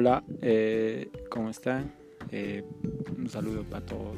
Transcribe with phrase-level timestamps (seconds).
[0.00, 1.92] Hola, eh, ¿cómo están?
[2.30, 2.62] Eh,
[3.18, 4.16] un saludo para todos,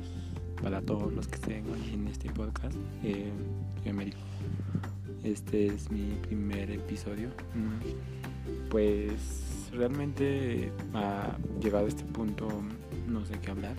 [0.63, 2.77] para todos los que estén hoy en este podcast.
[3.03, 3.33] Eh,
[3.89, 4.19] Américo.
[5.25, 7.31] Este es mi primer episodio.
[7.55, 12.47] Mm, pues realmente ha llegado a este punto,
[13.09, 13.75] no sé qué hablar.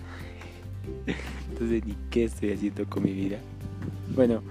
[1.52, 3.38] Entonces ni qué estoy haciendo con mi vida.
[4.16, 4.42] Bueno,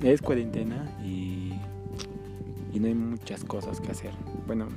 [0.00, 1.54] es cuarentena y,
[2.72, 4.12] y no hay muchas cosas que hacer.
[4.46, 4.68] Bueno,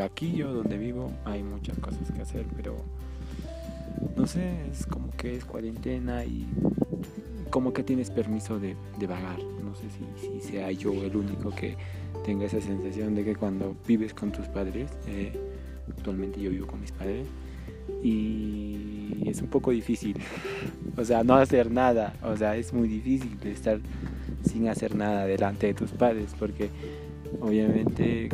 [0.00, 2.76] aquí yo donde vivo hay muchas cosas que hacer, pero
[4.16, 6.46] no sé, es como que es cuarentena y
[7.50, 9.38] como que tienes permiso de, vagar.
[9.62, 11.76] No sé si, si, sea yo el único que
[12.24, 15.32] tenga esa sensación de que cuando vives con tus padres, eh,
[15.88, 17.26] actualmente yo vivo con mis padres,
[18.02, 20.16] y es un poco difícil,
[20.96, 23.80] o sea, no hacer nada, o sea, es muy difícil estar
[24.44, 26.70] sin hacer nada delante de tus padres, porque
[27.40, 28.28] obviamente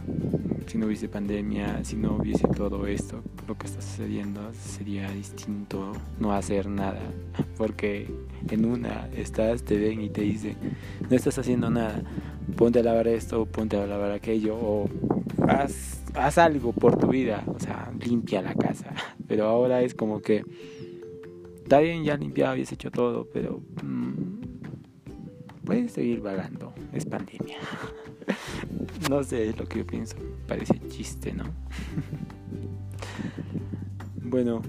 [0.68, 5.92] si no hubiese pandemia, si no hubiese todo esto, lo que está sucediendo, sería distinto
[6.20, 7.00] no hacer nada.
[7.56, 8.06] Porque
[8.50, 10.56] en una estás, te ven y te dicen,
[11.08, 12.02] no estás haciendo nada,
[12.56, 14.90] ponte a lavar esto, ponte a lavar aquello, o
[15.48, 18.92] haz, haz algo por tu vida, o sea, limpia la casa.
[19.26, 20.44] Pero ahora es como que,
[21.62, 24.40] está bien, ya limpiado has hecho todo, pero mm,
[25.64, 27.58] puedes seguir vagando, es pandemia.
[29.10, 30.16] no sé, lo que yo pienso.
[30.46, 31.44] Parece chiste, ¿no?
[34.22, 34.62] bueno,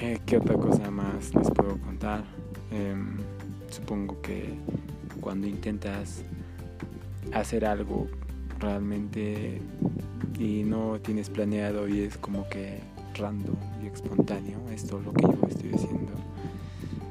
[0.00, 2.24] eh, ¿qué otra cosa más les puedo contar?
[2.70, 3.16] Em,
[3.70, 4.54] supongo que
[5.20, 6.22] cuando intentas
[7.32, 8.08] hacer algo
[8.58, 9.60] realmente
[10.38, 12.80] y no tienes planeado y es como que
[13.14, 16.12] random y espontáneo, esto es lo que yo estoy haciendo,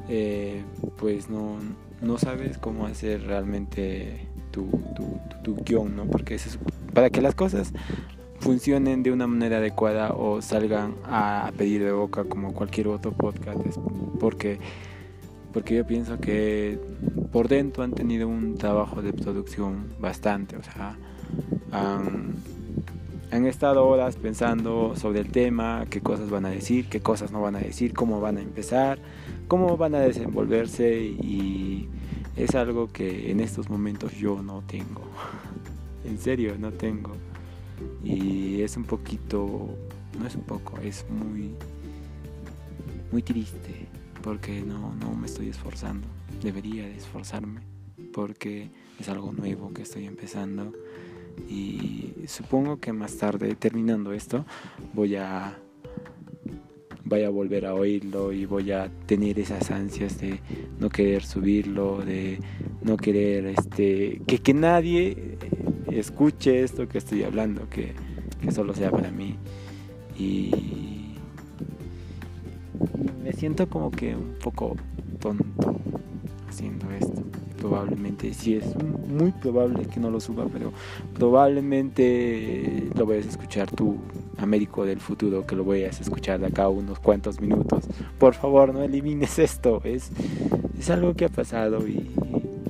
[0.09, 0.63] eh,
[0.97, 1.57] pues no,
[2.01, 4.67] no sabes cómo hacer realmente tu,
[5.43, 6.05] tu, guion, ¿no?
[6.05, 6.59] Porque es
[6.93, 7.73] para que las cosas
[8.39, 13.59] funcionen de una manera adecuada o salgan a pedir de boca como cualquier otro podcast,
[14.19, 14.59] porque,
[15.53, 16.79] porque yo pienso que
[17.31, 20.97] por dentro han tenido un trabajo de producción bastante, o sea,
[21.71, 22.35] han,
[23.31, 27.41] han estado horas pensando sobre el tema, qué cosas van a decir, qué cosas no
[27.41, 28.99] van a decir, cómo van a empezar,
[29.47, 31.87] cómo van a desenvolverse y
[32.35, 35.03] es algo que en estos momentos yo no tengo.
[36.05, 37.11] en serio, no tengo.
[38.03, 39.75] Y es un poquito,
[40.19, 41.55] no es un poco, es muy,
[43.11, 43.87] muy triste
[44.21, 46.07] porque no, no me estoy esforzando.
[46.41, 47.61] Debería de esforzarme
[48.13, 50.73] porque es algo nuevo que estoy empezando
[51.49, 54.45] y supongo que más tarde terminando esto
[54.93, 55.57] voy a
[57.11, 60.39] vaya a volver a oírlo y voy a tener esas ansias de
[60.79, 62.39] no querer subirlo, de
[62.81, 65.37] no querer este que, que nadie
[65.91, 67.91] escuche esto que estoy hablando, que,
[68.41, 69.35] que solo sea para mí.
[70.17, 71.15] Y
[73.21, 74.77] me siento como que un poco
[75.19, 75.75] tonto
[76.47, 77.23] haciendo esto.
[77.57, 78.73] Probablemente, sí es
[79.07, 80.71] muy probable que no lo suba, pero
[81.13, 83.97] probablemente lo vayas a escuchar tú
[84.41, 87.85] Américo del futuro que lo voy a escuchar de acá unos cuantos minutos.
[88.17, 89.81] Por favor, no elimines esto.
[89.83, 90.11] Es,
[90.77, 92.11] es algo que ha pasado y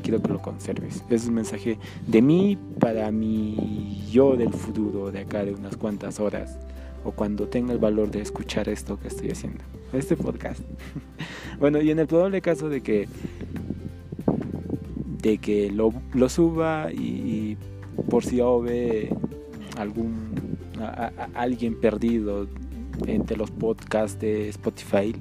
[0.01, 1.03] quiero que lo conserves.
[1.09, 1.77] Es un mensaje
[2.07, 6.57] de mí para mi yo del futuro, de acá de unas cuantas horas.
[7.03, 9.63] O cuando tenga el valor de escuchar esto que estoy haciendo.
[9.93, 10.61] Este podcast.
[11.59, 13.07] bueno, y en el probable caso de que
[15.21, 17.57] de que lo, lo suba y,
[18.09, 19.09] por si ve
[19.77, 20.50] algún
[21.33, 22.47] alguien perdido
[23.07, 25.15] entre los podcasts de Spotify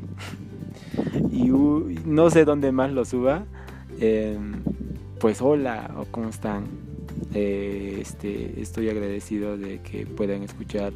[1.32, 1.48] y
[2.04, 3.44] no sé dónde más lo suba,
[4.00, 4.62] em,
[5.18, 6.64] pues hola, o cómo están.
[7.34, 10.92] Eh, este, estoy agradecido de que puedan escuchar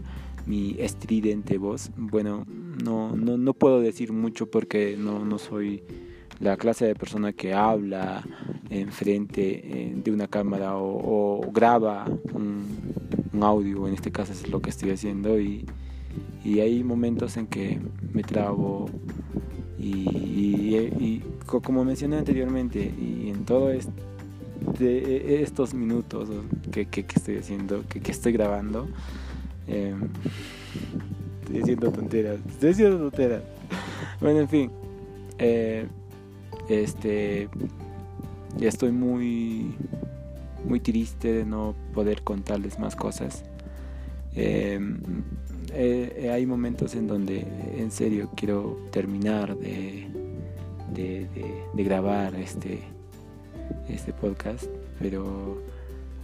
[0.47, 1.91] mi estridente voz.
[1.97, 2.47] Bueno,
[2.83, 5.83] no, no, no puedo decir mucho porque no, no soy
[6.41, 8.25] la clase de persona que habla
[8.71, 12.84] enfrente eh, de una cámara o, o graba un,
[13.35, 15.67] un audio, en este caso es lo que estoy haciendo y,
[16.45, 17.81] y hay momentos en que
[18.13, 18.89] me trabo
[19.79, 26.29] y, como mencioné anteriormente y en todo este, estos minutos
[26.71, 28.89] que, que, estoy haciendo, que, que estoy grabando,
[29.67, 30.09] em,
[31.43, 33.43] estoy haciendo tonteras, estoy haciendo tonteras.
[34.21, 34.71] Bueno, en fin,
[35.39, 35.87] eh,
[36.69, 37.49] este,
[38.61, 39.75] estoy muy
[40.65, 43.45] muy triste de no poder contarles más cosas.
[44.35, 44.99] Em,
[45.73, 47.47] eh, hay momentos en donde
[47.77, 50.09] en serio quiero terminar de,
[50.93, 52.81] de, grabar este,
[53.89, 54.65] este podcast,
[55.01, 55.63] pero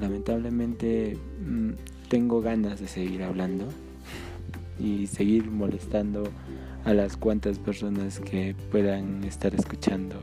[0.00, 1.70] lamentablemente mm,
[2.08, 3.66] tengo ganas de seguir hablando
[4.78, 6.24] y seguir molestando
[6.84, 10.16] a las cuantas personas que puedan estar escuchando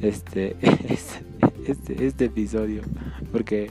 [0.00, 0.56] este,
[1.66, 2.82] este, este episodio
[3.32, 3.70] porque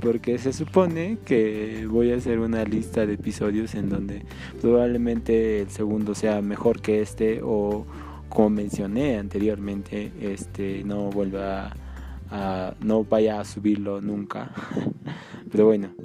[0.00, 4.22] porque se supone que voy a hacer una lista de episodios en donde
[4.60, 7.86] probablemente el segundo sea mejor que este o
[8.28, 11.72] como mencioné anteriormente este no vuelva
[12.30, 14.50] a, no vaya a subirlo nunca.
[15.50, 15.88] Pero bueno.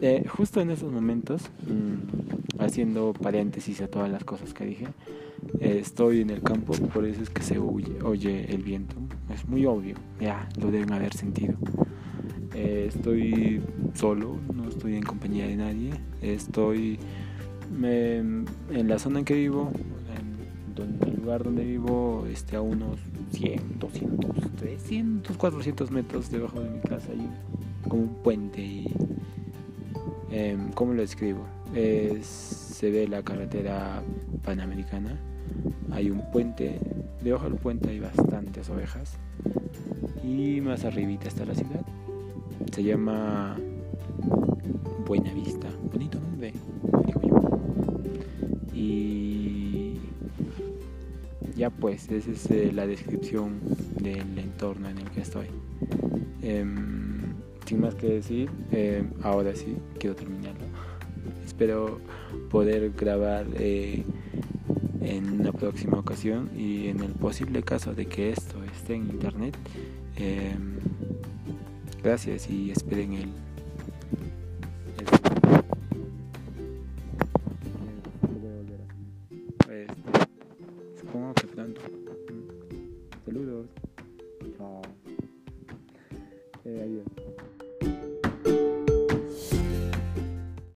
[0.00, 4.86] Eh, justo en esos momentos mm, haciendo paréntesis a todas las cosas que dije
[5.58, 8.94] eh, estoy en el campo por eso es que se oye el viento
[9.32, 11.54] es muy obvio, ya lo deben haber sentido.
[12.54, 13.62] Eh, estoy
[13.94, 15.90] solo, no estoy en compañía de nadie,
[16.22, 16.98] estoy
[17.80, 19.70] en la zona en que vivo,
[20.16, 22.98] en, el lugar donde vivo, este, a unos
[23.32, 27.28] 100, 200, 300, 400 metros debajo de mi casa, hay
[27.88, 28.94] como un puente y...
[30.30, 31.46] Em, ¿Cómo lo describo?
[32.22, 34.02] se ve la carretera
[34.44, 35.18] panamericana,
[35.90, 36.78] hay un puente,
[37.28, 39.18] debajo del puente hay bastantes ovejas
[40.24, 41.84] y más arribita está la ciudad.
[42.72, 43.58] Se llama
[45.06, 46.54] Buenavista, bonito nombre.
[48.72, 49.98] Y
[51.54, 53.60] ya pues, esa es eh, la descripción
[54.00, 55.48] del entorno en el que estoy.
[56.40, 57.34] Em,
[57.66, 60.64] sin más que decir, em, ahora sí, quiero terminarlo.
[61.44, 62.00] Espero
[62.48, 64.02] poder grabar eh,
[65.08, 69.56] en una próxima ocasión y en el posible caso de que esto esté en internet
[70.16, 70.76] em,
[72.02, 73.28] gracias y esperen el,